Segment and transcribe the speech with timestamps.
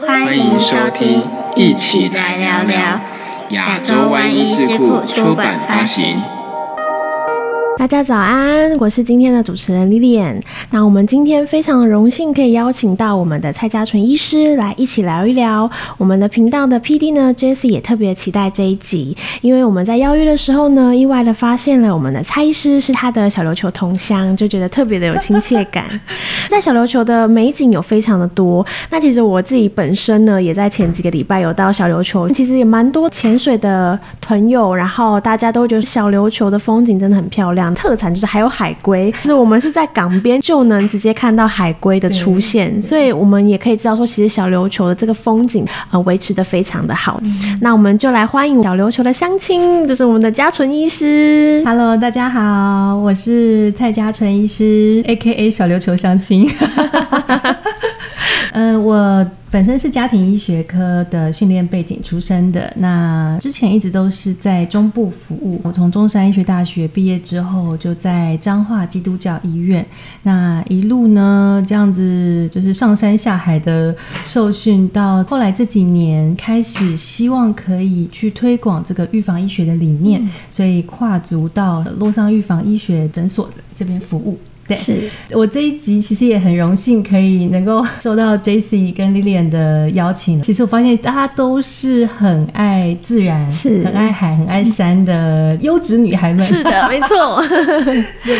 [0.00, 1.22] 欢迎收听，
[1.54, 3.00] 一起来聊聊。
[3.50, 6.20] 亚洲湾一智库出版发行。
[7.78, 10.40] 大家早安，我是今天的主持人 Lilian。
[10.70, 15.70] 那我们今天非常荣幸可以邀请到我们的蔡家纯医师来一起聊一聊。
[15.98, 25.84] 我们的频道的 PD 呢，Jesse 也特别期待这一集，因为我们在邀约的时候呢，意外的发现了我们的蔡医师是他的小琉球同乡，就觉得特别的有亲切感。
[26.48, 28.64] 在小琉球的美景有非常的多。
[28.88, 37.65] 那其实我自己本身呢，也在前几个礼拜有到小琉球，其实也蛮多潜水的朋友，然后大家都觉得小琉球的风景真的很漂亮。
[37.74, 47.20] 特产就是还有海龟，就是我们是在港边就能直接看到海龟的出现，所以我们也可以知道说，其实小琉球的这个风景呃维持的非常的好。
[47.60, 51.62] 那我们就来欢迎小琉球的乡亲，就是我们的嘉纯医师。
[51.64, 56.50] Hello，大家好，我是蔡嘉纯医师，A.K.A 小琉球乡亲。
[58.52, 59.26] 嗯， 我。
[59.48, 65.58] 本身是家庭医学科的训练背景出身的，那之前一直都是在中部服务。
[65.62, 69.86] 我从中山医学大学毕业之后，就在彰化基督教医院，
[70.24, 84.36] 那一路呢这样子就是上山下海的受训，到后来这几年开始希望可以去推广这个预防医学的理念，所以跨足到洛桑预防医学诊所这边服务。
[84.68, 84.94] 对，是
[85.32, 90.42] 我这一集其实也很荣幸可以能够 受到 J C 跟 Lilian 的邀请。
[90.42, 96.40] 其实我发现大家都是很爱自然、是很爱海、很爱山的优质女孩们。
[96.40, 97.42] 是的， 没错。
[98.24, 98.38] 对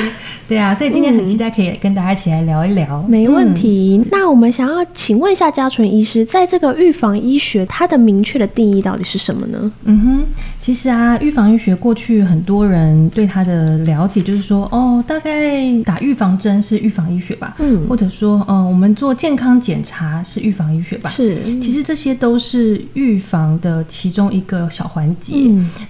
[0.49, 3.05] 对啊，所以今天很期待可以跟大家一起来聊一聊。
[3.09, 4.01] 没问题。
[4.11, 9.71] 那我们想要请问一下嘉纯医师，在这个预防医学，它的明确的定义到底是什么呢？
[9.85, 10.25] 嗯哼，
[10.59, 25.36] 其实啊，预防医学过去很多人对它的了解就是说，哦，大概打预防针是预防医学吧，嗯，或者说，嗯，我们做健康检查是预防医学吧，是，其实这些都是预防的其中一个小环节。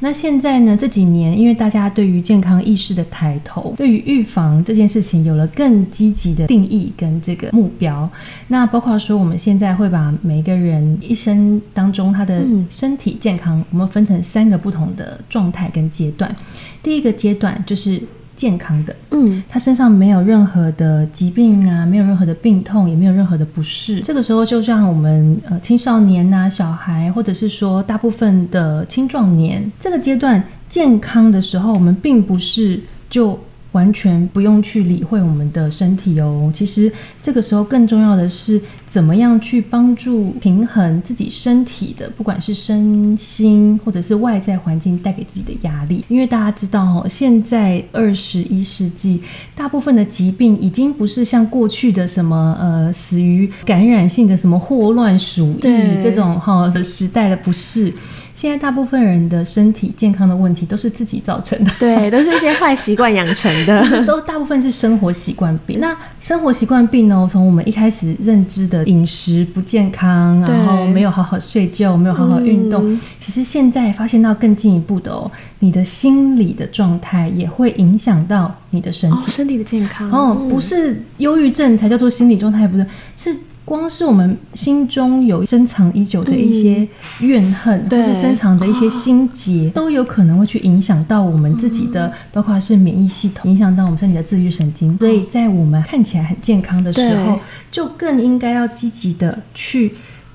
[0.00, 8.10] 那现在呢，这几年因为大家对于健康意识的抬头，对于预防这件事情有了更积极的定义跟这个目标，
[8.48, 16.34] 那包括说我们现在会把每个人一生当中他的身体健康，我们分成三个不同的状态跟阶段。
[16.82, 18.02] 第一个阶段就是。
[18.36, 24.00] 健康的，嗯，他身上没有任何的疾病啊，没有任何的病痛，也没有任何的不适。
[24.02, 33.38] 这个时候，就像我们呃青少年呐、小孩，或者是说大部分的青壮年，这个阶段健康的时候，我们并不是就。
[33.76, 36.50] 完全不用去理会我们的身体哦。
[36.54, 46.02] 其实这个时候更重要的是，怎么样去帮助平衡自己身体的，不管是身心或者是外在环境带给自己的压力。
[46.08, 49.20] 因为大家知道哦，现在二十一世纪，
[49.54, 55.60] 大部分的疾病已经不是像过去的什么呃死于感染性的什么霍乱鼠疫
[56.02, 57.92] 这种哈的时代了，不是。
[58.36, 65.80] 现在大部分人的身体健康的问题都是自己造成的，对， 都是一些坏习惯养成的，都大部分是生活习惯病。
[65.80, 67.26] 那生活习惯病呢？
[67.28, 75.30] 从我们一开始认知的饮食不健康，然后没有好好睡觉，没有好好运动，其实现在发现到更进一步的哦，
[75.60, 82.84] 你的心理的状态也会影响到你的身体，身体的健康哦，不是忧郁症才叫做心理状态，不对
[83.16, 83.34] 是。
[83.66, 86.86] 光是我们心中有深藏已久的一些
[87.18, 94.96] 怨恨，或者深藏的一些心结，都有可能会去影响到我们自己的，包括是免疫系统，影响到我们身体的自律神经。
[94.98, 97.40] 所以在我们看起来很健康的时候，
[97.72, 99.94] 就更应该要积极的去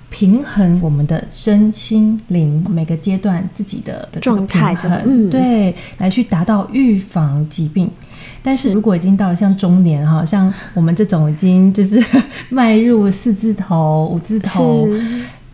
[0.10, 4.76] 平衡我们的身心灵每个阶段自己的状态，
[5.06, 7.90] 嗯，对，来去达到预防疾病。
[8.44, 12.04] 但是如果已经到了像中年哈，像我们这种已经就是
[12.50, 14.88] 迈入四字头、五字头。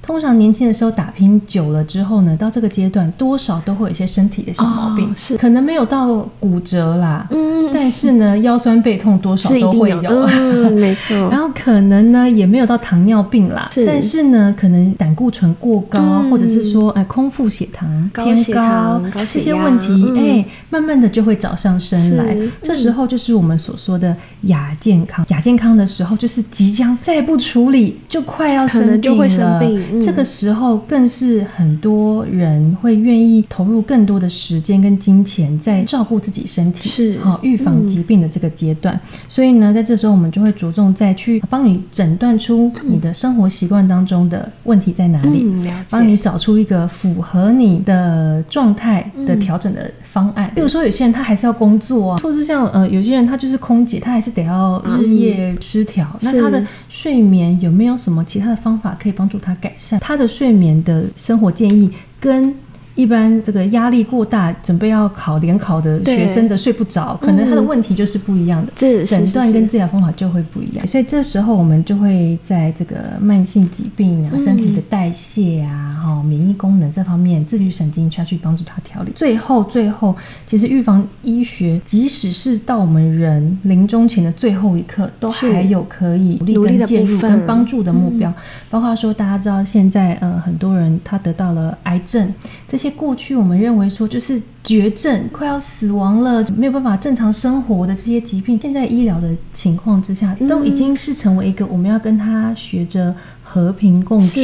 [0.08, 5.36] 通常年轻的时候打拼久了之后呢，到这个阶段多少都会有一些身体的小毛病，是。
[5.38, 11.14] 可能没有到骨折啦，嗯，但是呢腰酸背痛多少都会有，嗯，没错。
[11.30, 16.00] 然后可能呢也没有到糖尿病啦，但是呢可能胆固醇过高，
[16.32, 22.34] 或者是说哎空腹血糖偏高这些问题，哎，慢慢的就会找上身来。
[22.64, 29.97] 这时候就是我们所说的亚健康，亚健康的时候就是即将再不处理就快要生病了。
[30.04, 39.00] 这个时候更是很多人会愿意投入更多的时间跟金钱在照顾自己身体，是好预防疾病的这个阶段。
[39.30, 45.46] 所以呢，在这时候我们就会着重在去帮你诊断出你的生活习惯当中的问题在哪里，
[45.90, 49.92] 帮你找出一个符合你的状态的调整的。
[50.18, 50.52] 方案。
[50.56, 56.08] 比如说有些人他还是要工作啊，或是像呃有些人他就是空姐，他还是得要日夜失调。
[56.22, 62.54] 那他的睡眠有没有什么其他的方法可以帮助他改善他的睡眠的生活建议跟？
[62.98, 70.86] 一般这个压力过大，准备要考联考的学生的睡不着，可能他的问题就是不一样的，诊断跟治疗方法就会不一样。
[70.88, 79.12] 所以这时候我们就会在这个慢性疾病啊、身体的代谢啊、哈免疫功能这方面，自律神经下去帮助他调理。
[79.16, 80.16] 最后，最后，
[80.48, 88.34] 其实预防医学，即使是到我们人临终前的最后一刻，都还有可以努力跟介入跟帮助的目标。
[88.72, 92.34] 包括说，大家知道现在呃很多人他得到了癌症
[92.68, 92.87] 这些。
[92.92, 103.14] 过去我们认为说就是绝症，快要死亡了，没有办法正常生活的这些疾病，现在医疗的情况之下，都已经是成为一个我们要跟他学着
[103.44, 104.36] 和平共处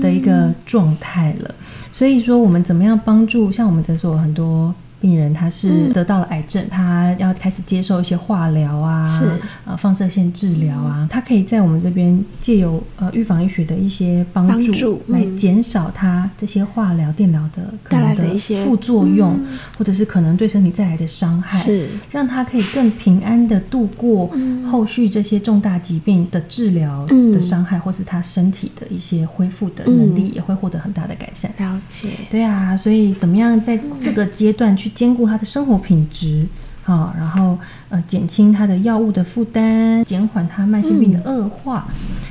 [0.00, 1.54] 的一个状态了。
[1.90, 4.74] 所以说，我们怎么样帮助像我们诊所很多。
[5.02, 9.32] 病人他是得到了癌症，他要开始接受一些化疗啊，是。
[9.64, 19.36] 呃放射线治疗啊，他可以在我们这边借由呃预防医学的一些帮助，来减少他这些化疗、电疗的可能的一些副作用，
[19.76, 21.88] 或者是可能对身体带来的伤害，是。
[22.12, 24.30] 让他可以更平安的度过
[24.70, 31.50] 后续这些重大疾病的治疗的伤害，或是他身体的一些恢复的能力也会获得很大的改善。
[31.58, 34.91] 了解，对啊，所以怎么样在这个阶段去。
[34.94, 36.46] 兼顾他的生活品质，
[36.82, 37.58] 好，然后
[37.88, 41.86] 呃减轻他的药物的负担，减缓他慢性病的恶化。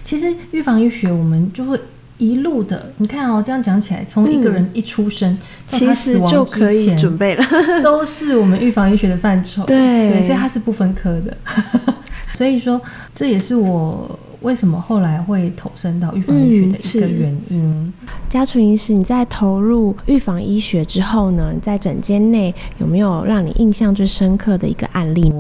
[0.06, 1.80] 其实预防医学我们就会
[2.18, 5.38] 一路的，你看哦，这样讲起来，从一个人一出生
[5.70, 7.44] 到他死亡之前，准备了，
[7.82, 9.64] 都是我们预防医学的范畴。
[9.66, 11.38] 对，对，所以它是不分科的。
[12.34, 12.82] 所以说，
[13.14, 14.20] 这也是我。
[14.42, 17.94] 为什么后来会投身到预防医学的一个原因？
[18.28, 21.54] 家纯医师，你在投入预防医学之后呢？
[21.62, 25.32] 在诊间内有没有让你印象最深刻的一个案例？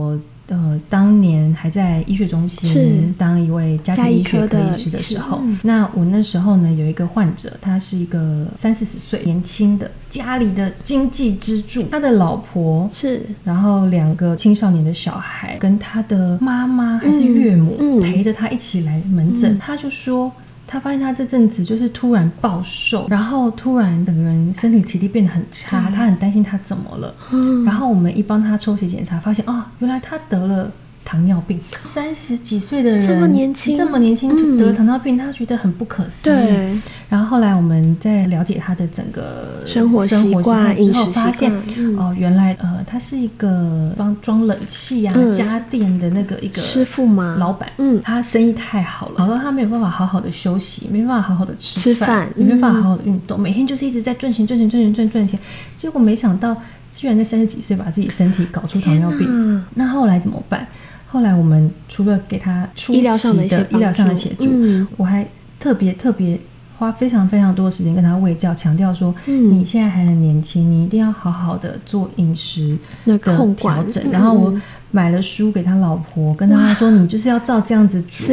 [0.51, 20.29] 呃，当年还在医学中心当一位家庭医学科医师的时候，那我那时候呢有一个患者，他是一个三四十岁年轻的家里的经济支柱，他的老婆是，然后两个青少年的小孩跟他的妈妈还是岳母陪着他一起来门诊，他就说。
[20.71, 27.13] 他发现他这阵子就是突然暴瘦，然后突然整个人身体体力变得很差，他很担心他怎么了。
[27.65, 30.71] 然后我们一帮他抽血检查，发现哦，原来他得了。
[31.11, 36.23] 糖尿病，三十几岁的人这么年轻，这么年轻就得了糖尿病，他觉得很不可思议。
[36.23, 36.79] 对。
[37.09, 41.51] 然后后来我们在了解他的整个生活习惯之后，发现
[41.97, 47.35] 哦，原来呃，他是一个帮装冷气啊、家电的那个一个师傅嘛？
[47.37, 47.69] 老板。
[47.77, 47.99] 嗯。
[48.01, 55.37] 他生意太好了，好到他没有办法好好的休息，没办法好好的吃饭，没办法好好的运动，每天就是一直在赚钱、赚钱、赚钱、赚赚钱。
[55.77, 56.55] 结果没想到，
[56.93, 59.61] 居然在三十几岁把自己身体搞出糖尿病。
[59.75, 60.65] 那后来怎么办？
[61.11, 64.45] 后来我们除了给他初期的医疗上的协助，
[64.95, 65.27] 我还
[65.59, 66.39] 特别特别
[66.77, 74.01] 花非常非常多的时间跟他喂教，强调说，你现在还很年轻，你一定要好好的做饮食的调整。
[74.09, 74.53] 然后我
[74.91, 78.23] 买了书给他老婆，跟他说，你就是要照这样子煮。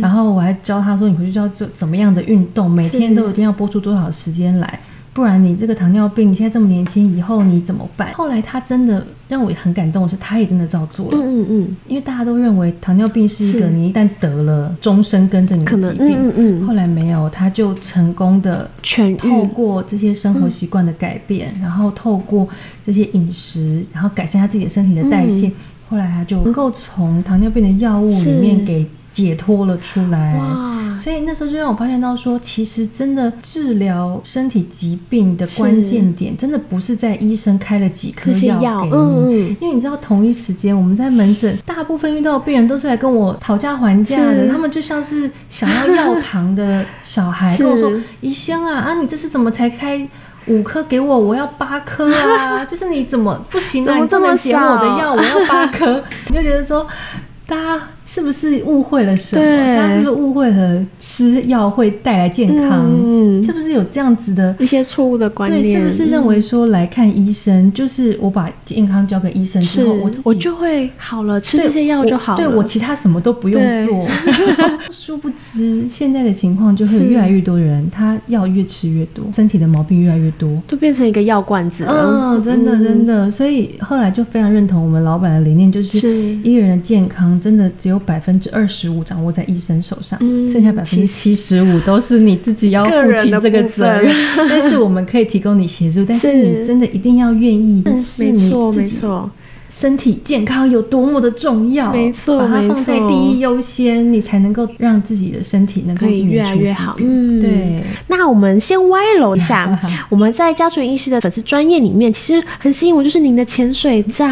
[0.00, 4.80] 然后我还教他说，你回去就要做怎么样的运动，每天都一定要播出多少时间来。
[5.14, 8.12] 不然你这个糖尿病，你现在这么年轻，以后你怎么办？
[8.14, 11.16] 后来他真的让我很感动的是，他也真的照做了。
[11.16, 11.76] 嗯嗯嗯。
[11.86, 16.16] 因为大家都认为糖尿病是一个你一旦得了，终身跟着你的疾病。
[16.18, 16.66] 嗯嗯。
[16.66, 22.48] 后来没有，他就成功的痊愈，透过这些生活习惯的改变，然后透过
[22.84, 25.48] 这些饮食，然后改善他自己的身体的代谢，
[25.88, 28.84] 后来他就能够从糖尿病的药物里面给。
[29.14, 30.98] 解脱了出来，哇！
[30.98, 50.04] 所以那时候就让我发现到说，其实真的治疗身体疾病的关键点，真的不是在医生开了几颗药给你，因为你知道，同一时间我们在门诊，大部分遇到的病人都是来跟我讨价还价的，他们就像是想要药糖的小孩， 跟我说：“医生啊，啊，你这是怎么才开
[50.46, 51.16] 五颗给我？
[51.16, 52.64] 我要八颗啊！
[52.66, 53.96] 就是你怎么不行啊？
[53.96, 56.84] 你不能减我的药，我要八颗。”你就觉得说。
[57.46, 59.42] 大家是不是误会了什么？
[59.42, 62.84] 大家是不是误会了吃药会带来健康？
[63.42, 65.62] 是不是有这样子的一些错误的观念？
[65.62, 74.06] 对是不是认为说来看医生就是我把健康交给医生之后，我我就会好了，吃这些药就好了，对我其他什么都不用做。
[74.90, 82.36] 殊不知现在的情况就是越来越多人，他药越吃越多，身体的毛病越来越多，就变成一个药罐子了。
[82.36, 83.30] 嗯，真的真的。
[83.30, 87.40] 所以后来就非常认同我们老板的理念，就是一个人的健康。
[87.40, 94.14] 真的只有有百分之二十五掌握在医生手上，嗯剩下百分之七十五都是你自己要负起这个责任。
[94.48, 96.36] 但是我们可以提供你协助，但是是。
[96.60, 99.30] 你真的一定要愿意但是你没错，没错，
[99.76, 106.94] 身体健康有多么的重要，没错把它放在第一优先，你才能够让自己的身体能够可以越来越好。
[107.00, 107.82] 嗯，对。
[108.06, 109.76] 那我们先歪楼一下，
[110.08, 114.24] 我们在家纯医师的粉丝专业里面，其实很吸引我，就是您的潜水照。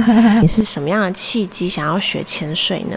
[0.40, 2.96] 你是什么样的契机想要学潜水呢？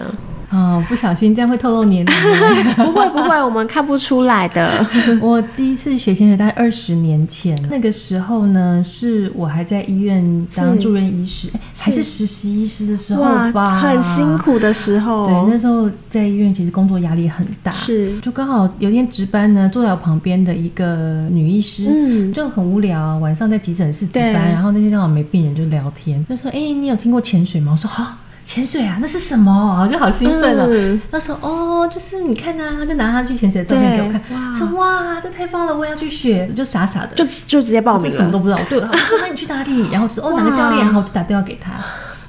[0.51, 2.13] 哦，不小心这样会透露年龄。
[2.75, 4.85] 不会不会，我们看不出来的。
[5.21, 14.37] 我第一次学潜水大概二十年前，那个时候呢，是我还在医院当是住院医师，哎还是实习医师的时候，吧，很辛。
[14.39, 15.27] 苦的时候。
[15.27, 30.65] 对，那时候在医院其实工作压力很大，是就刚好有一天值班呢，坐在我旁边的一个女医师，嗯就很无聊，晚上在急诊室值班，然后那天刚好没病人就聊天，就说：“哎、你有听过潜水吗？”我说：“好、潜水啊，那是什么？”我就好兴奋了。
[30.69, 38.60] 嗯他说：“哦，就是你看呐、他就拿他去潜水的照片给我看，哇说哇，这太棒了，我也要去学。”就傻傻的，就就直接报名什么都不知道。
[38.69, 41.72] 对，我说：“那你去哪里？”然后说：“哦，哪个教练？”然后我就打电话给他。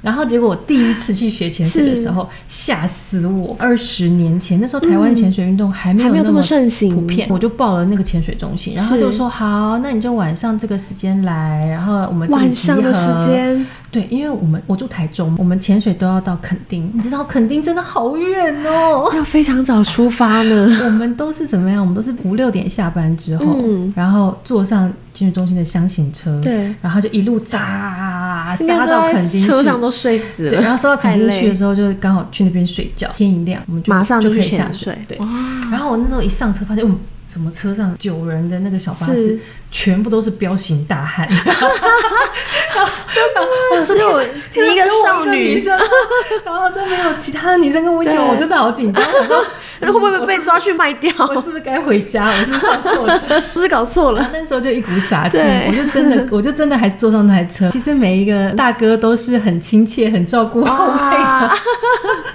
[0.01, 3.55] 然后结果我第一次去学潜水的时候，吓死我！
[3.59, 19.11] 二十年前，那时候台湾潜水运动还没有那么盛行普遍，我就报了那个潜水中心，然后他就说好，那你就晚上这个时间来，然后我们晚上的时间，对，因为我们我住台中，我们潜水都要到垦丁，你知道垦丁真的好远哦。
[19.13, 20.69] 要非常早出发呢。
[20.85, 21.81] 我们都是怎么样？
[21.81, 34.97] 我们都是五六点下班之后，嗯然后坐上潜水中心的箱型车，对然后就一路扎应该杀到垦丁去车上都睡死对，了，然后杀到垦丁去的时候，就刚好去那边睡觉，天一亮我们就马上就可以下水水。
[35.09, 35.17] 对，
[35.69, 36.95] 然后我那时候一上车，发现，哦，
[37.27, 39.39] 怎么车上九人的那个小巴士
[39.71, 41.27] 全部都是彪形大汉？
[43.83, 44.19] 真只有
[44.51, 45.77] 天哪你一个只有我少女生，
[46.45, 49.03] 然后都没有其他的女生跟我一起玩，我真的好紧张。
[49.03, 49.43] 我说
[49.79, 51.11] 那会不会被抓去卖掉？
[51.17, 52.27] 我是不是该回家？
[52.27, 53.39] 我是不是上错车？
[53.41, 54.29] 是不是搞错了？
[54.31, 57.69] 那时候就一股傻劲，我就真的，我就真的还是坐上那台车。
[57.71, 61.51] 其实每一个大哥都是很亲切、很照顾后辈的，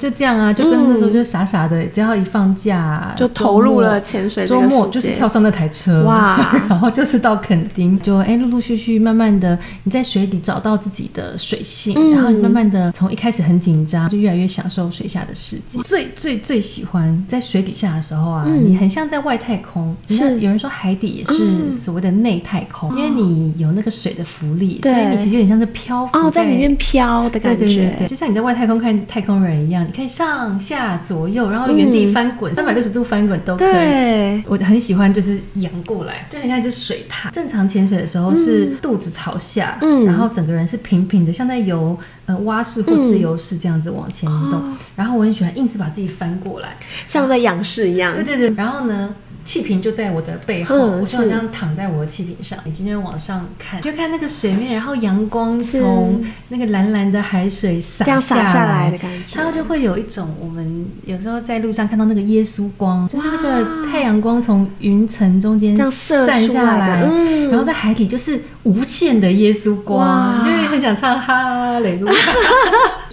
[0.00, 15.82] 就这样啊，就跟那时候就傻傻的，只要一放假就投入了潜水周末就是跳上那台车，哇然后就是到垦丁，就哎陆陆续续慢慢的你在水底找到自己的水性，嗯然后你慢慢的从一开始很紧张，就越来越享受水下的世界。
[15.82, 33.72] 最最最喜欢在水底下的时候啊，嗯你很像在外太空，你看是有人说海底也是嗯所谓的内太空，因为你有那个水的浮力，所以你其实有点像是漂浮哦，在里面飘的感觉，对对对，就像你在外太空看太空人一样，你可以上下左右，然后原地翻滚，三百六十度翻滚都可以。
[33.72, 37.15] 对，我很喜欢就是仰过来，就很像一只水獭。
[37.32, 44.60] 正常潜水的时候是肚子朝下，嗯然后整个人是平平的，像在游呃蛙式或自由式这样子往前移动。
[44.60, 48.24] 哦然后我很喜欢硬是把自己翻过来，像在仰视一样对。
[48.24, 49.14] 对对，然后呢？
[49.46, 59.36] 气瓶就在我的背后，嗯我就好像躺在我的气瓶上，你今天往上看，就看那个水面，然后阳光从那个蓝蓝的海水洒这样洒下来来的感觉。
[59.36, 67.48] 它就会有一种我们有时候在路上看到那个耶稣光，就是那个太阳光从云层中间这样射散下来，嗯。
[67.48, 72.14] 然后在海底就是无限的耶稣光，你就会很想唱哈雷路亚。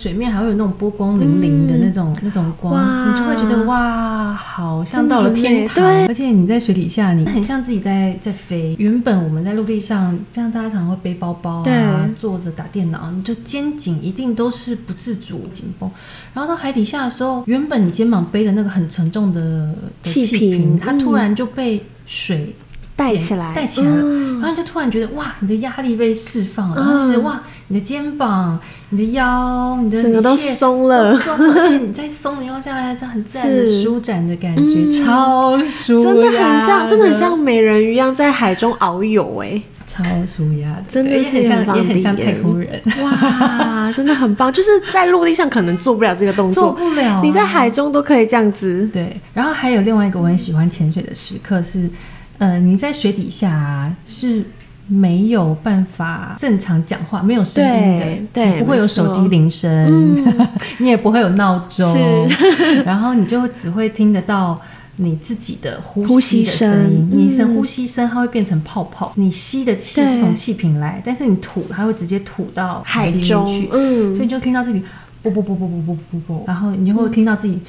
[0.04, 2.74] 水面还会有那种波光粼粼的那种、那种光，
[3.08, 5.82] 你就会觉得哇，好像到了天堂。
[6.06, 8.76] 而且你在水底下，你很像自己在在飞。
[8.78, 15.90] 原本我们在陆地上，这样大家常常会背包包对啊，坐着打电脑，你就肩颈一定都是不自主紧绷。
[16.34, 22.54] 然后到海底下的时候，原本你肩膀背的那个很沉重的气瓶它突然就被水
[22.96, 23.54] 带起来。
[23.54, 24.40] 带起来了，嗯。
[24.40, 26.86] 然后你就突然觉得哇，你的压力被释放了，嗯。
[26.86, 28.60] 然后觉得哇，你的肩膀、
[28.90, 31.18] 你的腰、你的整个都松了。
[31.18, 34.92] 松了，而且你在松的情况下，还是很自然的舒展的感觉， 嗯。
[34.92, 44.52] 超舒真的很像，真的很像美人鱼一样在海中遨游哎、超舒压的，真的是也很像，也很像太空人，哇， 真的很棒！
[44.52, 46.64] 就是在陆地上可能做不了这个动作。
[46.64, 48.88] 做作，不了啊、你在海中都可以这样子。
[48.92, 51.90] 对，然后还有另外一个我很喜欢潜水的时刻是，
[52.38, 54.46] 呃，你在水底下、啊、是
[54.88, 60.48] 没有办法正常讲话，没有声音的，对不会有手机铃声， 嗯。
[60.80, 62.84] 你也不会有闹钟，是。
[62.84, 64.60] 然后你就只会听得到。
[64.98, 67.56] 你自己的呼呼吸吸的声音，你的嗯。
[67.56, 74.16] 呼吸声它会变成泡泡，你吸的气是从气瓶来，但是你吐它会直接吐到海里面去，嗯。
[74.16, 74.84] 所以你就听到这里
[75.24, 77.60] 啵啵啵啵啵啵啵啵，然后你就会听到自己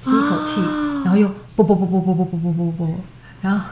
[0.00, 2.88] 吸一口气，哦然后又啵啵啵啵啵啵啵啵啵啵，
[3.42, 3.66] 然后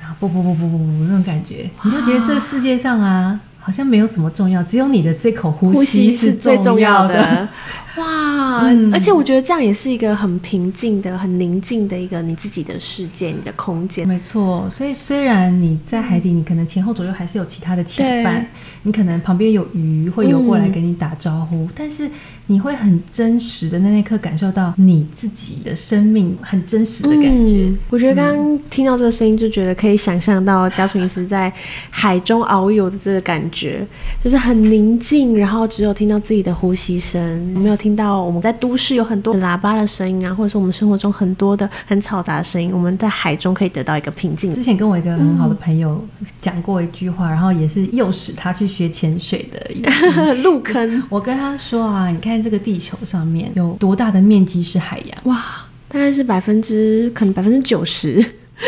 [0.00, 7.48] 然后不不不不不不那种感觉，你就觉得这个世界上啊，好像没有什么重要，只有你的这口呼呼吸吸是最重要要的。
[7.96, 8.92] 哇，嗯。
[8.92, 14.06] 而且我觉得这样也是一个很平静的、很宁静的一个你自己的世界、你的空间。
[14.06, 18.44] 没错，所以虽然你在海底，你可能前后左右还是有其他的牵绊，
[18.82, 20.72] 你可能旁边有鱼会游过来嗯。
[20.72, 22.08] 给你打招呼，但是
[22.46, 27.66] 你会很真实的在那一刻感受到你自己的生命很真实的感觉。
[27.68, 31.52] 嗯我觉得刚刚听到这个声音，就觉得可以想象到家属医师在
[31.90, 33.86] 海中遨游的这个感觉，
[34.22, 37.20] 就是很宁静，然后只有听到自己的呼吸声，
[37.56, 44.54] 没有听到我们在都市有很多喇叭的声音啊，或者是我们生活中很多的很嘈杂的声音，我们在海中可以得到一个平静。
[44.54, 46.04] 之前跟我一个很好的朋友
[46.40, 55.18] 讲过一句话，然后也是诱使他去学潜水的一个 入坑，我跟他说啊，你看这个地球上面有多大的面积是海洋？
[55.24, 58.24] 哇，大概是百分之可能百分之九十。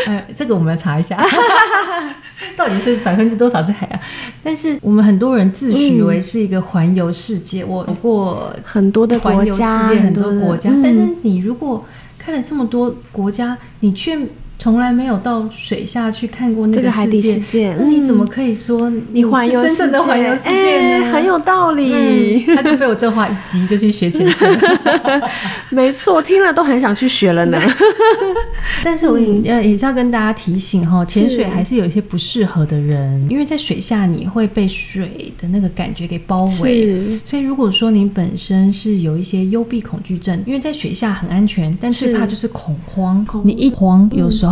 [0.07, 1.17] 呃，这个我们要查一下，
[2.57, 4.01] 到底是百分之多少是海洋？
[4.43, 11.85] 但是我们很多人自诩为是一个环游世界，我走过很多的环游世国家，界很多国家，嗯但是你如果
[12.19, 14.19] 看了这么多国家，你却
[14.59, 22.45] 从来没有到水下去看过那这个海底世界，那你怎么嗯可以说你环游是真正的世界环游世界很有道理。
[22.49, 24.49] 嗯他就被我这话一激，就去学潜水。
[25.71, 27.59] 没错，听了都很想去学了呢。
[28.83, 37.21] 但是我也呃也是要跟大家提醒哈，潜水还是有一些不适合的人，因为在水下你会被水的那个感觉给包围。
[37.25, 43.25] 所以如果说你本身是有一些幽闭恐惧症，因为在水下很安全，但是怕就是恐慌。
[43.25, 44.48] 恐你一慌，有时候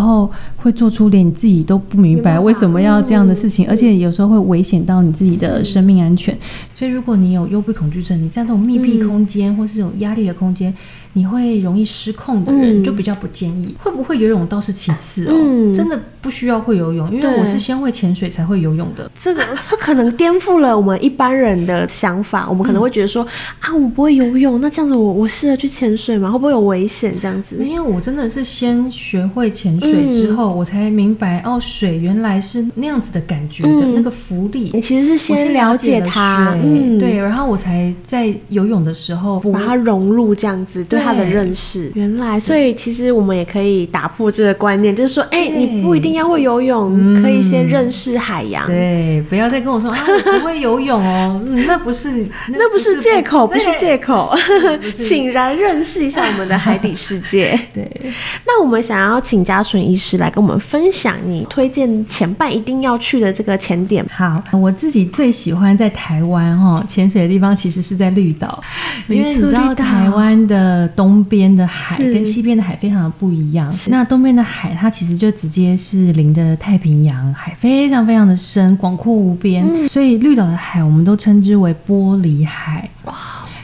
[0.56, 6.36] 会做出连你自己都不明白为什么要这样的事情，嗯而且有时候会危险到你自己的生命安全。
[6.74, 10.72] 所以如果你有幽闭恐惧症，你在这种密闭嗯空间、或是有压力的空间，
[11.14, 13.74] 你会容易失控的人，嗯就比较不建议。
[13.78, 19.10] 会不会游泳倒是其次哦，嗯真的不需要会游泳，因为我是先会潜水才会游泳的。
[19.18, 22.46] 这个是可能颠覆了我们一般人的想法。
[22.48, 23.26] 我们可能会觉得说，
[23.60, 26.30] 啊，我不会游泳，那这样子我我适合去潜水吗？
[26.30, 27.14] 会不会有危险？
[27.20, 27.56] 这样子？
[27.56, 34.70] 没有，我真的是先学会潜水之后，我才明白哦，水原来是那样子的感觉的，嗯那个浮力。
[34.74, 36.56] 你其实是先了解它，
[36.98, 41.90] 对，然后我才在游泳的时候把它融入这样子，对它的认识。
[41.94, 48.64] 原来，所以其实我们也可以打破这个观念，就是说，哎、对你不一定要会游泳，嗯可以先认识海洋。
[48.66, 54.34] 对，不要再跟我说啊，我不会游泳哦， 嗯，那不是，那不是借口，不是借口。
[54.98, 57.58] 请然认识一下我们的海底世界。
[57.74, 57.88] 对，
[58.46, 64.04] 那我们想要请嘉纯医师来跟我们分享你推荐前半一定要去的这个潜点。
[64.10, 68.62] 好，我自己最喜欢在台湾哈潜水的地方，其实是在绿岛，
[69.08, 73.72] 因为你知道台湾的东边的海跟西边的海非常的不一样。
[73.88, 82.88] 那东边的海它其实就直接是临着太平洋，海非常非常的深，广阔无边，嗯所以绿岛的海我们都称之为玻璃海。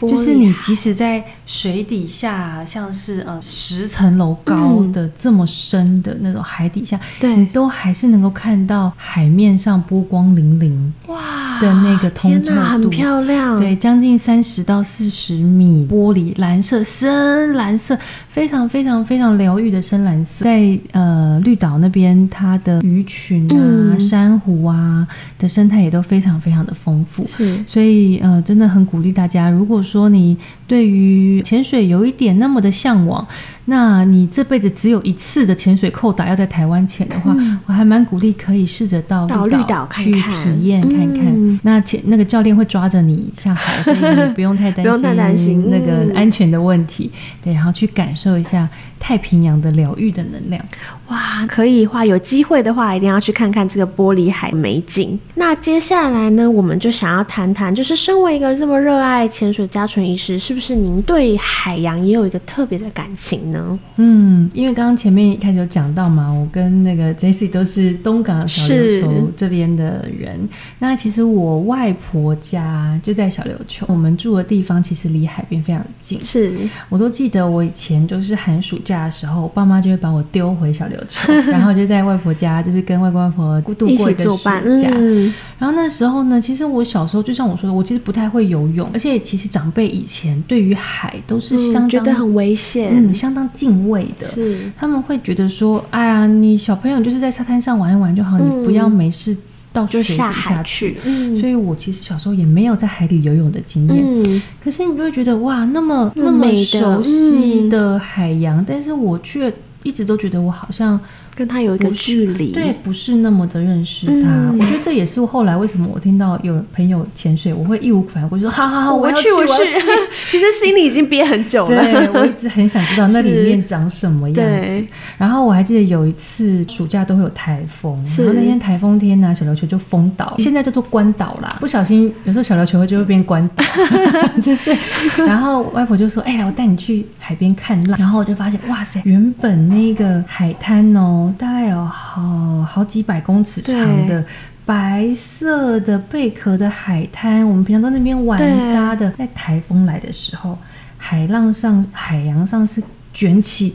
[0.09, 10.73] 就是你即使在水底下，像是呃十层楼高的这么深的那种海底下，对你都还是能够看到海面上波光粼粼
[11.09, 13.59] 哇的那个通天哪，透度，很漂亮。
[13.59, 20.45] 对，将近三十到四十米，玻璃蓝色、深蓝色，非常非常非常疗愈的深蓝色。
[20.45, 25.07] 在呃绿岛那边，它的鱼群啊、嗯珊瑚啊
[25.39, 27.27] 的生态也都非常非常的丰富。
[27.29, 30.35] 是所以呃，真的很鼓励大家，如果说说你
[30.67, 33.29] 对于潜水有一点那么的向往，
[33.67, 37.35] 那你这辈子只有一次的潜水扣打要在台湾潜的话，
[37.67, 41.27] 我还蛮鼓励可以试着到到绿绿岛看去体验看看。
[41.27, 47.11] 嗯那潜那个教练会抓着你下海， 所以你不用太担心，不用太担心那个嗯安全的问题。
[47.45, 50.65] 对，然后去感受一下太平洋的疗愈的能量。
[51.09, 55.19] 哇，可以的话，有机会的话，一定要去看看这个玻璃海美景。
[55.35, 63.79] 那接下来呢，我们就想要谈谈，就是身为一个这么热爱潜水的嘉纯医师，是不是您对海洋也有一个特别的感情呢？
[63.97, 70.49] 嗯，因为刚刚前面一开始有讲到嘛，我跟那个 J C 都是东港小琉球这边的人。
[70.79, 76.19] 那其实我外婆家就在小琉球，我们住的地方其实离海边非常近。
[76.25, 76.53] 是
[76.89, 84.61] 我都记得我以前就是寒暑假的时候，我爸妈就会把我丢回小琉球， 然后就在外婆家，就是跟外公外婆度一过一个暑假。
[84.65, 94.27] 嗯，然后那时候呢，其实我小时候就像我说的，我其实不太会游泳，而且其实长辈以前对于海都是相当、嗯觉得很危险，嗯相当敬畏的。
[94.27, 94.71] 是。
[94.79, 99.37] 他们会觉得说，哎呀，你小朋友就是在沙滩上玩一玩就好，嗯你不要没事
[99.73, 101.37] 到水底就下去，嗯。
[101.39, 104.05] 所以我其实小时候也没有在海里游泳的经验。
[104.05, 109.53] 嗯，可是你就会觉得哇，那么那么熟悉的海洋，但是我却
[109.83, 110.99] 一直都觉得我好像
[111.35, 114.29] 跟他有一个距离，对，不是那么的认识他。
[114.29, 119.79] 嗯我觉得这也是后来为什么我听到有朋友潜水，我会义无反顾说好好好，我要去，我要去。
[120.29, 121.83] 其实心里已经憋很久了。
[121.83, 124.87] 对，我一直很想知道那里面长什么样子。
[125.17, 131.57] 然后我还记得有一次暑假都会有台风，然后那天台风天呢、小琉球就封岛，现在叫做关岛啦。
[131.61, 133.65] 不小心有时候小琉球就会变关岛，
[134.41, 134.77] 就是。
[135.17, 144.25] 然后外婆就说：“哎、来，我带你去海边看浪。”然后我就发现，哇塞，原本那个海滩哦，大概有好好几百公尺长的。
[144.65, 150.57] 白色的贝壳的海滩，我们平常在那边玩沙的，在台风来的时候，
[150.97, 152.81] 海浪上、海洋上是
[153.13, 153.75] 卷起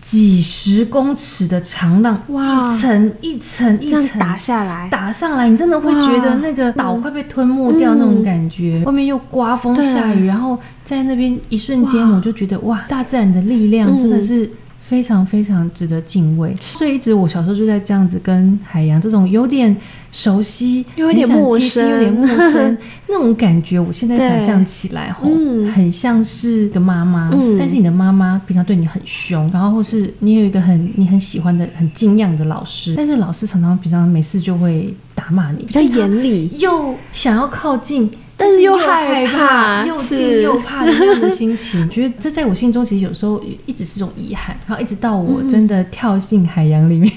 [0.00, 8.82] 几十公尺的长浪，哇一层一层一层打下来，打上来，你真的会觉得那个岛快被吞没掉那种感觉。
[8.86, 14.50] 外面又刮风下雨，然后在那边一瞬间，我就觉得哇，大自然的力量真的是。
[14.86, 19.74] 非常非常值得敬畏，所以一直我小时候就在这样子跟海洋这种有点
[20.12, 22.76] 熟悉、有点陌生有点陌生
[23.08, 23.80] 那种感觉。
[23.80, 36.50] 我现在想象起来，吼，嗯很像是个妈妈，嗯但是你的妈妈平常对你很凶，然后或是你有一个很你很喜欢的、很敬仰的老师，但是老师常常平常没事就会打骂你，比较严厉。
[36.58, 44.56] 又想要靠近，但是又又害怕又惊又怕的那样的心情， 觉得这在我心中其实有时候一直是种遗憾。
[44.66, 47.12] 然后一直到我真的跳进海洋里面，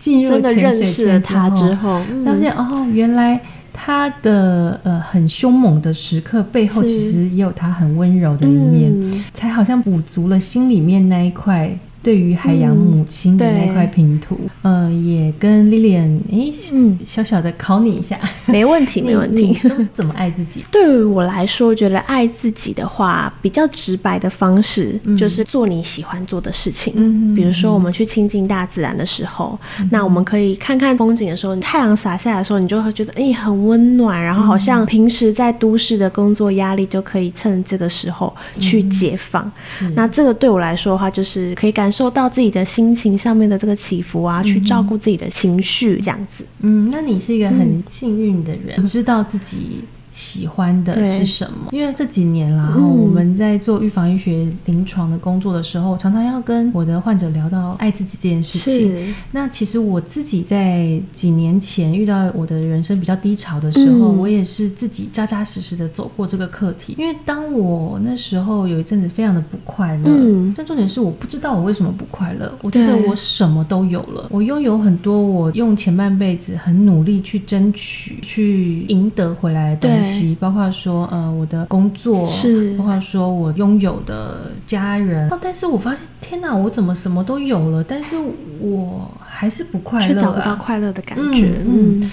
[0.00, 3.38] 进入潜水认识了他之后，嗯发现哦，原来
[3.72, 11.76] 他的呃很凶猛的时刻背后，其实也有他很温柔的一面，嗯才好像补足了心里面那一块。
[12.04, 16.98] 对于海洋嗯母亲的那块拼图，嗯、也跟 Lilian 诶、嗯。
[17.06, 19.58] 小小的考你一下，没问题， 没问题。
[19.68, 20.62] 都是怎么爱自己？
[20.70, 25.16] 对于我来说，我觉得爱自己的话，比较直白的方式嗯。
[25.16, 26.92] 就是做你喜欢做的事情。
[26.96, 29.58] 嗯比如说，我们去亲近大自然的时候，
[29.90, 39.50] 那我们可以看看风景的时候，太阳洒下来的时候，你就会觉得哎、很温暖，然后好像平时在都市的工作压力就可以趁这个时候去解放。
[39.78, 39.88] 是。
[39.90, 46.44] 那这个对我来说的话，就是可以感受到自己的心情上面的这个起伏啊，去照顾自己的情绪，这样子。
[46.60, 51.68] 嗯，那你是一个很幸运的人，知道自己喜欢的是什么。
[51.72, 59.14] 因为这几年啦，我们在做预防医学临床的工作的时候，常常要跟我的患者聊到爱自己这件事情。
[59.32, 66.94] 那其实我自己在几年前遇到我的人生比较低潮的时候，嗯我也是自己扎扎实实的走过这个课题。
[66.96, 72.52] 因为当我那时候有一阵子非常的不快乐，嗯但重点是我不知道我为什么不快乐。
[72.62, 80.03] 我觉得我什么都有了，我拥有很多我用前半辈子很努力去争取、去赢得回来的东西，
[80.40, 85.28] 包括说呃我的工作，是包括说我拥有的家人。
[85.30, 88.16] 哦，但是我发现天哪，我怎么什么都有了，但是
[88.60, 91.60] 我还是不快乐、啊，却找不到快乐的感觉。
[91.66, 92.12] 嗯嗯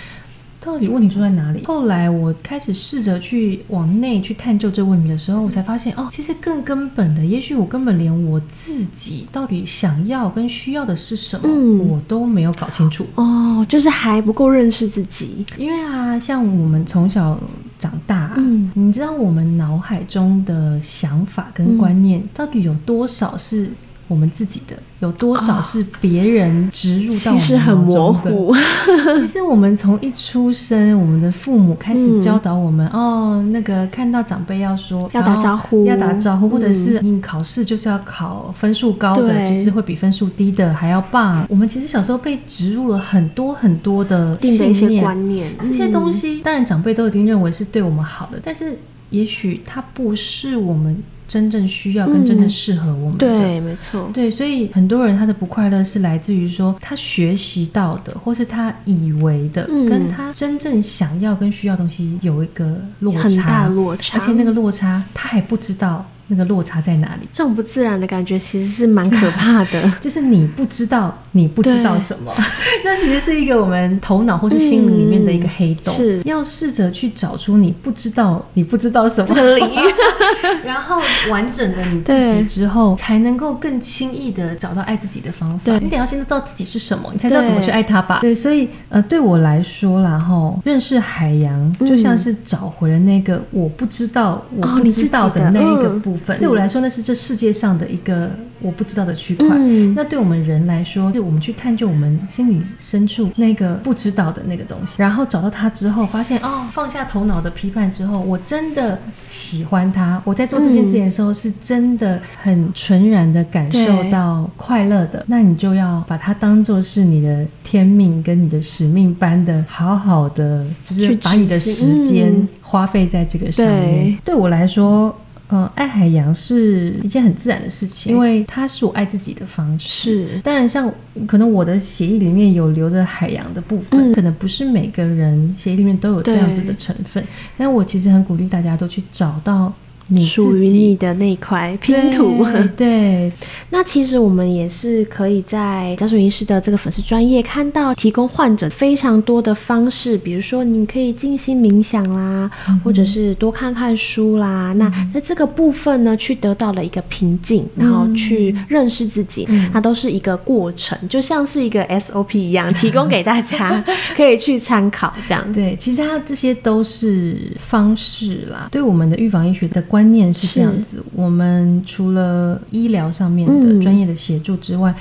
[0.64, 1.66] 到底问题出在哪里？
[1.66, 13.08] 后来我开始试着去往内去探究这个问题的时候，我才发现哦，其实更根本的，也许我根本连我自己到底想要跟需要的是什么，嗯我都没有搞清楚。
[13.16, 15.44] 哦，就是还不够认识自己。
[15.58, 17.36] 因为啊，像我们从小
[17.82, 18.72] 长大，嗯。
[18.76, 23.70] 你知道我们脑海中的想法跟观念到底有多少是
[24.08, 28.56] 我们自己的，有多少是别人植入到我们其实很模糊。
[29.20, 32.22] 其实我们从一出生，我们的父母开始嗯。
[32.22, 35.86] 教导我们、哦，那个看到长辈要说要打招呼。
[35.86, 39.52] 要打招呼，或者嗯是你考试就是要考分数高的，对。
[39.52, 41.46] 就是会比分数低的还要棒。
[41.50, 45.04] 我们其实小时候被植入了很多很多的信念。
[45.04, 48.78] 观念，这些东西，西，当然长辈都已经认为是对我们好的，但是
[49.10, 50.96] 也许它不是我们
[51.32, 53.26] 真正需要跟真正适合我们的。
[53.26, 59.86] 对，没错，对，所以很多人他的不快乐是来自于说他学习到的，或是他以为的，嗯。
[59.86, 67.28] 跟他真正想要跟需要的东西有一个落差，很大落差，而且那个落差他还不知道那个落差在哪里。
[67.32, 69.92] 这种不自然的感觉其实是蛮可怕的。
[70.00, 72.34] 就是你不知道，你不知道什么，
[72.86, 75.94] 那其实是一个我们头脑或是心灵里面的一个黑洞。
[75.94, 79.36] 嗯是要试着去找出你不知道，你不知道什么
[80.64, 85.60] 然后完整的你自己之后，才能够更轻易的找到爱自己的方法。
[85.66, 88.20] 对你得要先知道自己是什么，你才知道怎么去爱他吧。
[88.22, 96.21] 对，所以呃，对我来说啦，吼，认识海洋嗯就像是找回了那个我不知道、我不知道的那一个嗯部分。
[96.40, 98.30] 对我来说，那是这世界上的一个
[98.62, 99.48] 我不知道的区块。
[99.52, 108.98] 嗯那对我们人来说，是我们去探究我们心里深处那个不知道的那个东西，然后找到它之后，发现哦，放下头脑的批判之后，我真的
[109.30, 110.22] 喜欢它。
[110.26, 115.24] 我在做这件事情的时候，是真的很纯然的感受到快乐的。
[115.28, 124.18] 那你就要把它当做是你的天命跟你的使命般的，好好的，就是去把你的时间嗯花费在这个上面。
[124.24, 125.16] 对我来说。
[125.52, 130.26] 呃，爱海洋是一件很自然的事情，因为它是我爱自己的方式。
[130.30, 130.90] 是当然，像
[131.28, 137.22] 可能我的协议里面有留着海洋的部分，嗯可能不是每个人协议里面都有这样子的成分。
[137.58, 139.81] 但我其实很鼓励大家都去找到你
[140.20, 142.44] 属于你的那块拼图。
[142.44, 143.32] 对对，
[143.70, 154.74] 那其实我们也是可以在家属医师的这个粉丝专业看到提供患者非常多的方式，比如说你可以静心冥想啦，嗯或者是多看看书啦。
[154.74, 163.84] 那在这个部分呢，去得到了一个平静，然后去认识自己，嗯那都是一个过程，就像是一个 SOP 一样，提供给大家
[164.16, 165.14] 可以去参考。
[165.28, 168.70] 这样对，其实它这些都是方式啦。
[168.72, 174.94] 对我们的预防医学的观念是这样子，我们除了医疗上面的嗯专业的协助之外。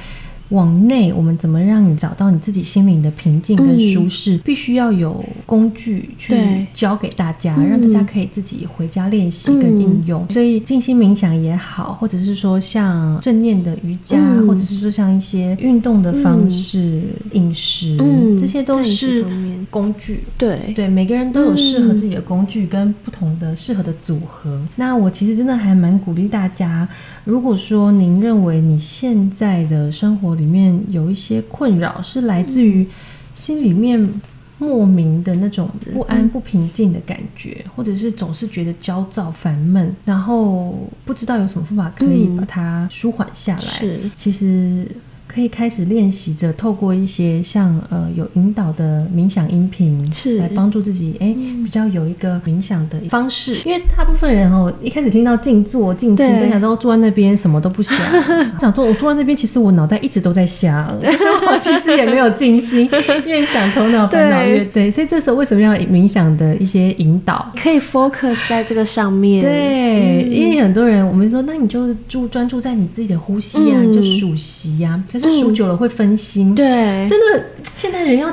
[0.51, 4.37] 往内，我们怎么让你找到你自己心灵的平静跟舒适？
[4.39, 10.27] 必须要有工具去教给大家，嗯让大家可以自己回家练习跟应用。
[10.31, 19.25] 所以静心冥想也好，或者是说像正念的瑜伽，嗯或者是说像一些运动的方式、饮食，嗯这些都是
[19.71, 20.21] 工具。
[20.37, 24.61] 对对，每个人都有适合嗯自己的工具跟不同的适合的组合。
[24.75, 26.89] 那我其实真的还蛮鼓励大家，
[27.25, 32.87] 如果说您认为你现在的生活里面有一些困扰，是来自于
[33.35, 34.21] 心里面
[34.59, 42.37] 莫名的那种不安、不平静的感觉，或者是总是觉得焦躁、烦闷，然后不知道有什么方法可以嗯。
[42.37, 43.63] 把它舒缓下来。
[43.63, 44.01] 是。
[44.17, 44.87] 其实
[45.33, 50.39] 可以开始练习着，透过一些像呃有引导的冥想音频，是。
[50.39, 51.63] 来帮助自己哎、嗯。
[51.63, 53.55] 比较有一个冥想的方式。
[53.65, 57.97] 因为大部分人哦一开始听到静坐静心，对都想说坐在那边什么都不想，
[58.59, 62.91] 想说我坐在那边，其实我脑袋一直都在想， 我其实也没有静心，
[63.25, 67.53] 越想头脑烦恼 越对，所以这时候为什么要冥想的一些引导？
[67.57, 69.41] 可以 focus 在这个上面。
[69.43, 70.33] 对，嗯。
[70.33, 76.65] 因为很多人我们说，那你就注专注在你自己的呼吸呀、嗯你就数息呀、可是数久了会分心。，对，
[77.09, 78.29] 真的，现在人要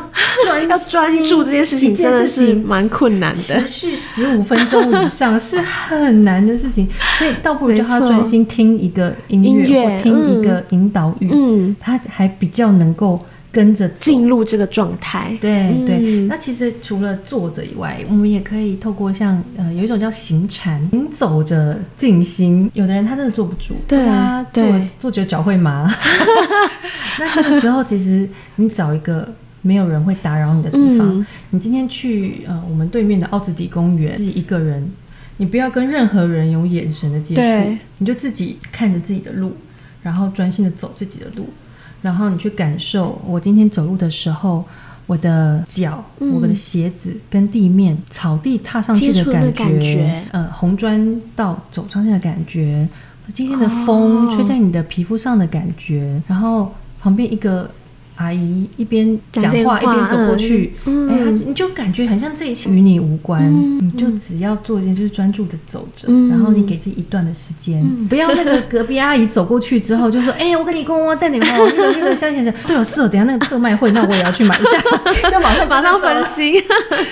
[0.45, 3.67] 专 要专注这件事情真的是蛮困难的持。
[3.67, 13.19] 续十五分钟以上 是很难的事情，所以倒不如叫他专心听一个音音乐乐或听一个引导语，嗯，他还比较能够
[13.57, 15.35] 跟着进入这个状态。
[15.41, 22.69] 对对，嗯那其实除了坐着以外，我们也可以透过像呃有一种叫行禅，行走着静心。
[22.75, 24.63] 有的人他真的坐不住，对啊坐
[24.99, 25.91] 坐久脚会麻。
[27.19, 34.87] 那这个时候，其实你找一个没有人会打扰你的地方，嗯你今天去呃我们对面的奥兹底公园，自己一个人，
[35.37, 39.53] 你不要跟任何人有眼神的接触，你就自己看着自己的路，
[40.03, 41.49] 然后专心的走自己的路，
[42.07, 44.63] 然后你去感受我今天走路的时候。
[45.09, 52.85] 我的脚、嗯我的鞋子跟地面、草地踏上去的感感觉呃，红砖道走上去的感觉，
[53.33, 57.71] 今天的风哦吹在你的皮肤上的感觉，然后旁边一个
[58.17, 66.29] 阿姨一边讲话话一边走过去，嗯你就感觉很像这一切与你无关，嗯你就只要做一件就是专注的走着，嗯。
[66.29, 68.07] 然后你给自己一段的时间，嗯。
[68.07, 76.53] 不要那个隔壁阿姨走过去之后就说，哎、我跟你讲我带你们哦，那个那个香香对哦是哦，等下那个特卖会，那我也要去买一下，就马上马上分，心，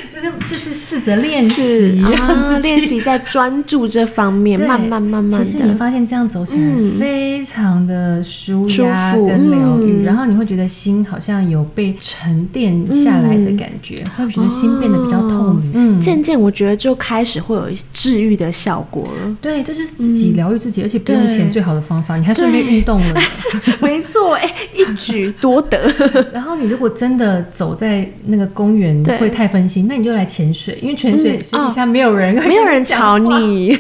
[0.10, 5.76] 就是就是试着练习，啊，练习在专注这方面，对慢慢慢慢其实你的。
[5.76, 15.72] 发现这样走起来嗯非常的舒压舒服跟疗愈，嗯然后你会觉得心好像有被沉淀下来的感觉，会觉得心变得比较透明。
[15.74, 19.36] 嗯，渐渐，我觉得就开始会有治愈的效果了。
[19.42, 23.22] 对，这就是自己疗愈自己，而且不用钱最好的方法，你还顺便运动了。
[23.82, 25.92] 没错，哎，一举多得。
[26.32, 33.78] 然后你如果真的走在那个公园会太分心，那你就来潜水，因为潜水嗯水底下没有人，没有人 吵你。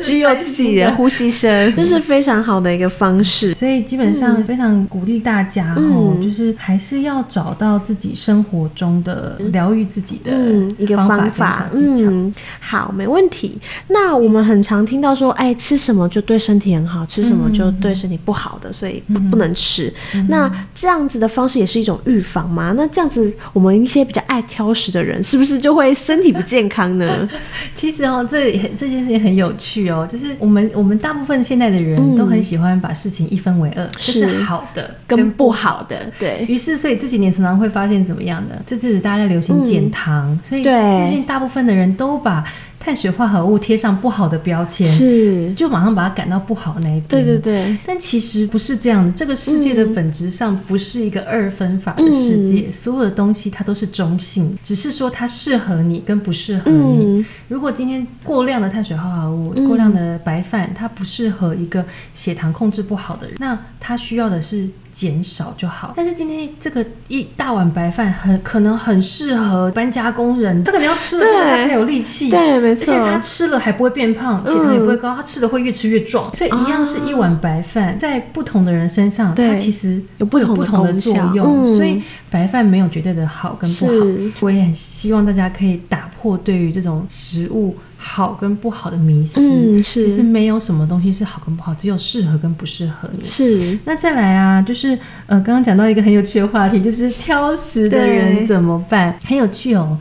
[0.00, 3.52] 只有自己的呼吸声，这是非常好的一个方式。
[3.54, 11.70] 所以基本上非常鼓励大家哦，嗯就是就是还是要找到自己生活中的疗愈自己的嗯一个方方法。
[11.74, 13.58] 嗯，好，没问题。
[13.88, 19.92] 那我们很常听到说，哎，吃什么就对身体很好，吃什么就对身体不好的，所以不不能吃。
[20.28, 22.72] 那这样子的方式也是一种预防吗？
[22.76, 27.28] 那这样子，我们一些比较爱挑食的人，是不是就会身体不健康呢？
[27.74, 38.54] 其实哦，这也这件事情很有趣哦，就是我们我们大部分现在的人都很喜欢把事情一分为二，就是好的跟不好的，对，于是，所以这几年常常会发现怎么样呢？
[38.66, 42.44] 这阵子大家在流行减糖，所以最近大部分的人都把
[42.88, 47.06] 碳水化合物贴上不好的标签，是，就马上把它赶到不好那一边。
[47.08, 57.04] 对对对，但其实不是这样的，这个世界的本质上不是一个二分法的世界，所有的东西它都是中性，只是说它适合你跟不适合你。
[57.04, 65.94] 嗯如果今天过量的碳水化合物、过量的白饭，它不适合一个血糖控制不好的人，那他需要的是减少就好。
[65.96, 72.28] 但是今天这个一大碗白饭很可能很适合搬家工人，他可能要吃了之后他才有力气。
[72.28, 76.34] 对，没而且，他吃了还不会变胖，血糖也不会高，他吃了会越吃越壮。
[76.34, 81.74] 所以一样是一碗白饭，在不同的人身上，它其实有不同的不同的作用。
[81.74, 83.92] 嗯所以白饭没有绝对的好跟不好。
[84.40, 89.40] 我也很希望大家可以打破对于这种食物好跟不好的迷思。
[89.40, 93.24] 嗯是其实没有什么东西是好跟不好，只有适合跟不适合你。
[93.24, 99.16] 是，那再来啊，就是呃，刚刚讲到一个很有趣的话题，就是挑食的人怎么办？
[99.24, 99.96] 很有趣哦。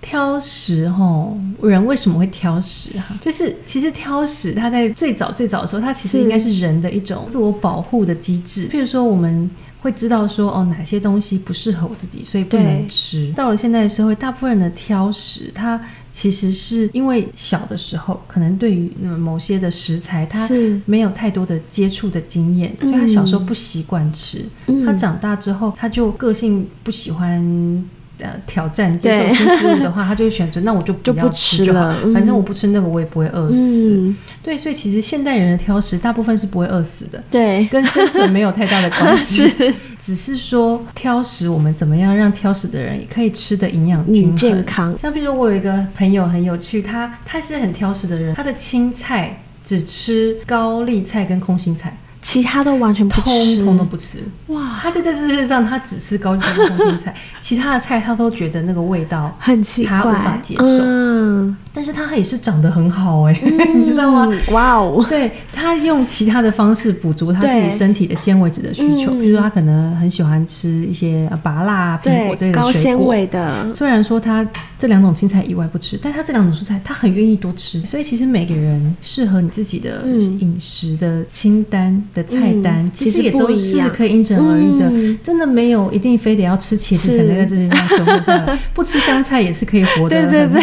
[0.00, 8.68] 挑食吼，人为什么会挑食哈、就是其实挑食，它在最早最早的时候，它其实应该是人的一种自我保护的机制。
[8.68, 9.50] 譬如说，我们
[9.82, 13.30] 会知道说，哦，哪些东西不适合我自己，所以不能吃。
[13.36, 15.78] 到了现在的社会，大部分人的挑食，它
[16.10, 24.44] 其实是因为小的时候，可能对于某些的食材，他是没有太多的接触的经验，所以他小时候不习惯吃。
[24.66, 27.84] 嗯他长大之后，他就个性不喜欢。
[28.20, 32.12] 呃，挑战接受新事物的话，他就会选择那我就就不不要吃了嗯。
[32.12, 33.58] 反正我不吃那个，我也不会饿死。
[33.58, 39.48] 嗯，对，所以其实现代人的挑食，大部分是不会饿死的，对，跟生存没有太大的关系。
[39.50, 39.74] 是。
[39.98, 44.98] 只是说挑食，我们怎么样让挑食的人也可以吃的营养均嗯衡、健康。
[44.98, 54.18] 像比如说，我有一个朋友很有趣，他他是很挑食的人，他的青菜只吃高丽菜跟空心菜，其他都完全不通吃，通都不吃。
[54.48, 60.62] 哇，他在这世界上，他只吃高丽菜跟空心菜，其他的菜他都觉得那个味道很奇怪，他无法接受。
[60.64, 63.40] 嗯，但是他也是长得很好哎、
[63.74, 64.28] 你知道吗？
[64.30, 64.52] 嗯？
[64.54, 73.06] 哇哦，对他用其他的方式补足他自己身体的纤维质的需求，嗯比如说他可能很喜欢吃一些呃芭辣、苹果这对，类的高纤。
[73.06, 74.46] 维的，虽然说他
[74.78, 77.80] 这两种青菜以外不吃，但他这两种蔬菜他很愿意多吃。
[77.82, 84.86] 所以其实每个人适合你自己的嗯饮食的清单的菜单，嗯其实也都一样可以因人而异的。
[84.90, 90.62] 嗯真的没有一定非得要吃茄子才能在这世界上存活下来， 不吃香菜也是可以活得对对对。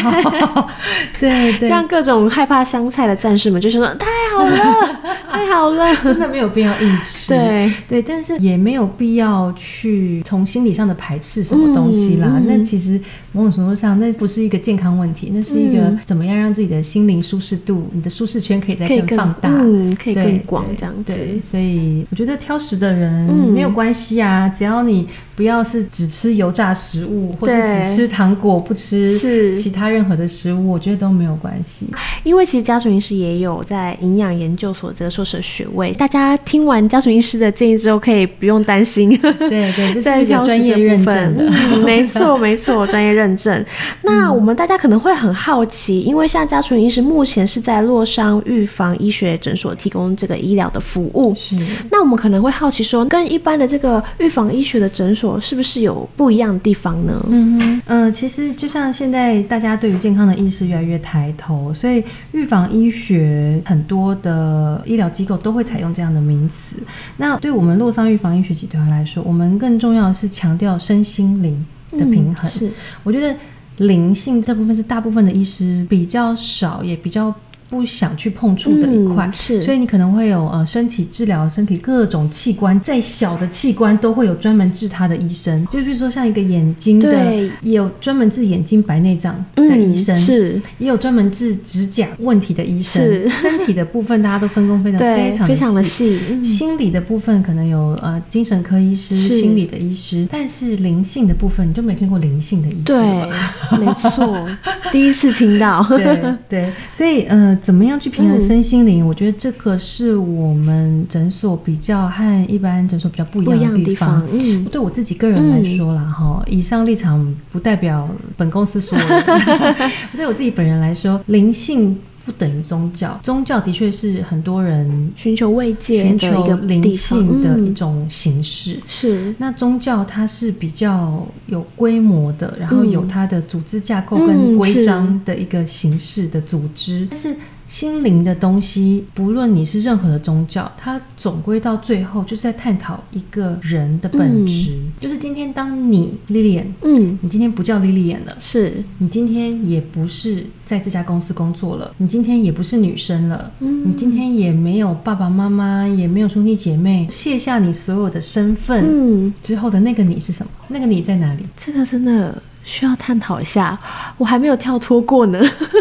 [1.20, 5.00] 对对，这样各种害怕香菜的战士们就是说太好了，
[5.32, 7.30] 太好了， 真的没有必要硬吃。
[7.34, 7.74] 对。
[7.88, 12.42] 对，但是也没有必要去从心理上的排斥什么东西啦。
[12.46, 13.00] 那其实
[13.32, 16.00] 某种程度上，那不是一个健康问题，那是一个嗯。
[16.06, 19.50] 怎么样让自己的心灵舒适度、你的舒适圈可以再更更放大。
[19.50, 23.54] 嗯，可以更广这样子，对，所以我觉得挑食的人嗯。
[23.54, 31.86] 没有关系啊，只要你不要是只吃油炸食物，或者只吃糖果不吃是其他任何的食物，我觉得都没有关系。
[32.24, 39.16] 因为其实家属医师也有在营养研究所这个硕士的学位，大家听完家属医师的建议之后，可以不用担心。
[39.48, 41.46] 对对，这是 专业认证的。
[41.48, 43.64] 嗯，没错 没错，专业认证。
[44.02, 51.56] 那我们大家可能会很好奇，因为像家属医师目前是在洛桑预防医学诊所提供这个医疗的服务，是。
[51.92, 57.26] 那我们可能会好奇说，跟一般的这个预防医学的诊所是不是有不一样的地方呢？
[57.30, 66.78] 嗯哼，嗯、其实就像现在大家对于健康的意识越来越抬头，所以预防医学很多的医疗机构都会采用这样的名词。
[67.18, 72.50] 那对我们洛桑预防医学集团来说，我们更重要的是强调身心灵的平衡。
[72.50, 72.72] 嗯是
[73.04, 73.36] 我觉得
[73.78, 77.34] 灵性这部分是大部分的医师比较少，也比较
[77.70, 79.26] 不想去碰触的一块。
[79.28, 85.66] 嗯是所以你可能会有呃身体治疗，身体各种器官，再小的器官都会有专门治它的医生。
[85.68, 93.02] 就比如说像一个眼睛的对，也有专门治眼睛白内障的医生，嗯、是也有专门治指甲问题的医生。
[93.04, 96.20] 是身体的部分大家都分工非常非常 非常的细。
[96.30, 104.48] 嗯心理的部分可能有呃精神科医师、心理的医师，但是灵性的部分你就没听过灵性的医师对，没错，
[104.92, 109.06] 第一次听到， 对对，所以呃，怎么样去平衡身心灵？
[109.06, 114.26] 我觉得这个是我们诊所比较和一般诊所比较不一样的地方。
[114.32, 119.24] 嗯，对我自己个人来说啦，哈，以上立场不代表本公司所有人。
[120.16, 121.98] 对我自己本人来说，灵性。
[122.28, 128.78] 不等于宗教，宗教的确是很多人寻求慰藉、寻求灵性的一种形式。
[128.86, 137.34] 是，那宗教它是比较有规模的，然后有它的组织架构跟规章的一个形式的组织，但是。
[137.68, 144.72] 心灵的东西，不论你是任何的宗教，它总归到最后就是在探讨一个人的本质。
[145.00, 160.52] 就是今天，当你 Lilian，嗯，你今天不叫 Lilian 了，是你今天也不是在这家公司工作了，你今天也不是女生了，嗯，你今天也没有爸爸妈妈，也没有兄弟姐妹，卸下你所有的身份，嗯，之后的那个你是什么？
[160.70, 161.44] 那个你在哪里？
[161.58, 162.42] 这个真的。
[162.68, 163.80] 需要探讨一下，
[164.18, 165.40] 我还没有跳脱过呢。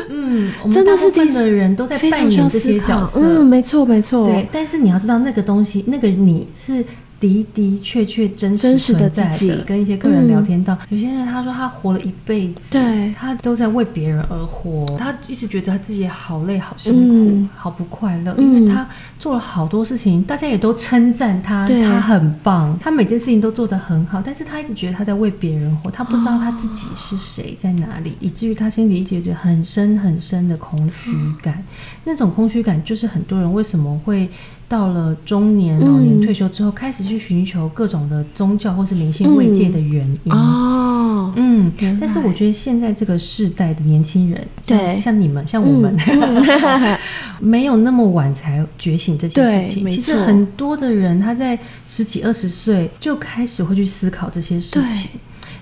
[0.09, 3.21] 嗯， 真的是第的人都在扮演这些角色。
[3.21, 4.25] 嗯，没错没错。
[4.25, 6.85] 对，但是你要知道，那个东西，那个你是。
[7.19, 18.87] 的的确确真实存在的，跟一些客人聊天到，有些人他说他活了一辈子，对，他都在为别人而活，他一直觉得他自己好累、好辛苦、好不快乐，因为他
[19.19, 31.11] 做了好多事情，大家也都称赞他，他很棒，他每件事情都做得很好，但是他一直觉得他在为别人活，他不知道他自己是谁，在哪里，以至于他心里一直觉得很深很深的空虚
[31.43, 31.65] 感，
[32.07, 34.27] 那种空虚感就是很多人为什么会。
[34.69, 45.97] 到了中年、老年退休之后，开始去寻求各种的宗教或是灵性慰藉的原因哦，嗯，但是我觉得现在这个世代的年轻人，对，像你们、像我们，
[47.39, 49.89] 没有那么晚才觉醒这件事情。
[49.89, 55.13] 其实很多的人他在十几、二十岁就开始会去思考这些事情。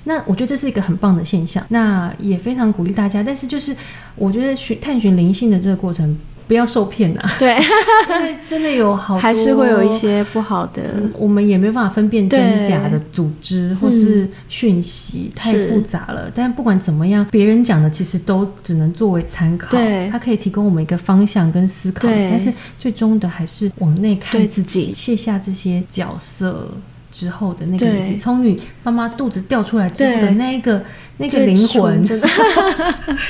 [0.05, 3.23] 那我觉得这是一个很棒的现象，那也非常鼓励大家。
[3.23, 3.77] 但是就是
[4.17, 6.17] 我觉得寻探寻灵性的这个过程。
[6.47, 7.23] 不要受骗呐！
[7.39, 7.57] 对，
[8.21, 10.83] 因为真的有好多，还是会有一些不好的，
[11.15, 16.31] 我们也没办法分辨真假的组织或是讯息，太复杂了。
[16.35, 22.07] 但不管怎么样，别人讲的其实都只能作为参考，对，它可以提供我们一个方向跟思考。
[22.09, 26.69] 但是最终的还是往内看自己，卸下这些角色
[27.15, 30.83] 之后的那个自己，从你妈妈肚子掉出来之后的那一个。
[31.17, 32.29] 那个灵魂，真 的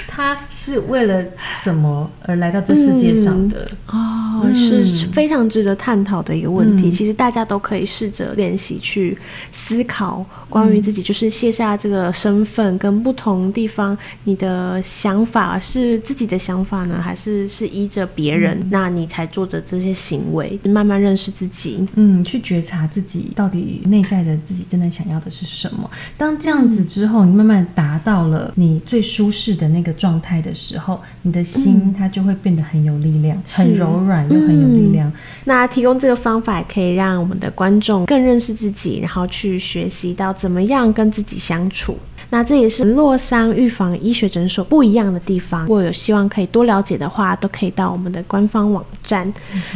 [0.08, 1.22] 他是为了
[1.54, 3.70] 什么而来到这世界上的？
[3.88, 6.90] 哦，是非常值得探讨的一个问题。
[6.90, 9.18] 其实大家都可以试着练习去
[9.52, 18.66] 思考关于自己，就是卸下这个身份，跟不同地方你的想法是自己的想法呢，还是是依着别人？
[18.70, 25.90] 那你才做着这些行为，慢慢认识自己，嗯，去觉察自己到底内在的自己真的想要的是什么。
[26.16, 27.54] 当这样子之后，你慢慢。
[27.74, 35.10] 达到了你最舒适的那个状态的时候，你的心它就会变得很有力量，很柔软又很有力量。
[35.44, 41.96] 那提供这个方法，可以让我们的观众更认识自己，然后去学习到怎么样跟自己相处。
[42.34, 45.62] 那这也是洛桑预防医学诊所不一样的地方。
[45.62, 49.32] 如果有希望可以多了解的话，都可以到我们的官方网站。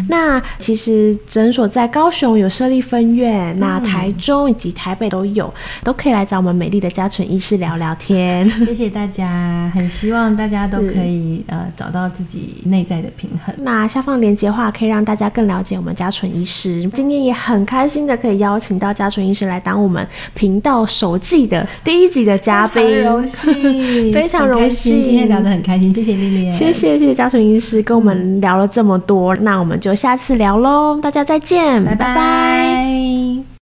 [0.09, 5.55] 那其实诊所在高雄有设立分院，那台中以及台北都有，
[5.85, 8.51] 都可以来找我们美丽的嘉纯医师聊聊天。
[8.67, 13.55] 谢谢大家，很希望大家都可以呃找到自己内在的平衡。
[13.59, 16.91] 那下方连接话可以让大家更了解我们嘉纯医师。
[16.93, 20.05] 今天也很开心的可以邀请到嘉纯医师来当我们
[20.35, 22.37] 频道首季的第一集的。
[22.49, 23.53] 嘉宾，荣幸，
[24.11, 33.58] 非常荣幸，今天聊得很开心，谢谢丽丽，谢谢谢谢嘉纯医师跟我们聊了这么多，那我们就下次聊喽，大家再见，拜拜。